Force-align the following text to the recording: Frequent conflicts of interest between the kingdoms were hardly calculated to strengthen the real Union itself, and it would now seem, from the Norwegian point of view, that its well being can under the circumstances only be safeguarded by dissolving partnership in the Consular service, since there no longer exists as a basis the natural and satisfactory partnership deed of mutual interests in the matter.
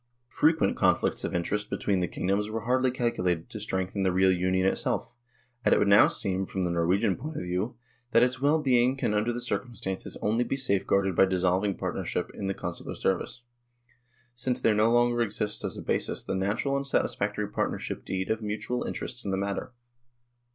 Frequent 0.29 0.75
conflicts 0.75 1.23
of 1.23 1.35
interest 1.35 1.69
between 1.69 1.99
the 1.99 2.07
kingdoms 2.07 2.49
were 2.49 2.61
hardly 2.61 2.89
calculated 2.89 3.51
to 3.51 3.59
strengthen 3.59 4.01
the 4.01 4.11
real 4.11 4.31
Union 4.31 4.65
itself, 4.65 5.13
and 5.63 5.75
it 5.75 5.77
would 5.77 5.87
now 5.87 6.07
seem, 6.07 6.47
from 6.47 6.63
the 6.63 6.71
Norwegian 6.71 7.15
point 7.15 7.35
of 7.37 7.43
view, 7.43 7.75
that 8.09 8.23
its 8.23 8.41
well 8.41 8.59
being 8.59 8.97
can 8.97 9.13
under 9.13 9.31
the 9.31 9.39
circumstances 9.39 10.17
only 10.19 10.43
be 10.43 10.55
safeguarded 10.57 11.15
by 11.15 11.25
dissolving 11.25 11.77
partnership 11.77 12.31
in 12.33 12.47
the 12.47 12.55
Consular 12.55 12.95
service, 12.95 13.43
since 14.33 14.59
there 14.59 14.73
no 14.73 14.89
longer 14.89 15.21
exists 15.21 15.63
as 15.63 15.77
a 15.77 15.83
basis 15.83 16.23
the 16.23 16.33
natural 16.33 16.75
and 16.75 16.87
satisfactory 16.87 17.47
partnership 17.47 18.03
deed 18.03 18.31
of 18.31 18.41
mutual 18.41 18.83
interests 18.83 19.23
in 19.23 19.29
the 19.29 19.37
matter. 19.37 19.71